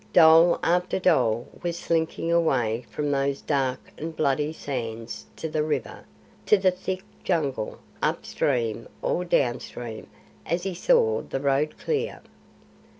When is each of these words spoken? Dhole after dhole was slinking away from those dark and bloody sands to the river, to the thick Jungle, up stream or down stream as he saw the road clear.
Dhole 0.13 0.57
after 0.63 0.97
dhole 0.99 1.47
was 1.61 1.77
slinking 1.77 2.31
away 2.31 2.85
from 2.89 3.11
those 3.11 3.39
dark 3.39 3.91
and 3.99 4.15
bloody 4.15 4.51
sands 4.51 5.27
to 5.35 5.47
the 5.47 5.61
river, 5.61 6.05
to 6.47 6.57
the 6.57 6.71
thick 6.71 7.03
Jungle, 7.23 7.77
up 8.01 8.25
stream 8.25 8.87
or 9.03 9.23
down 9.23 9.59
stream 9.59 10.07
as 10.43 10.63
he 10.63 10.73
saw 10.73 11.21
the 11.21 11.39
road 11.39 11.77
clear. 11.77 12.23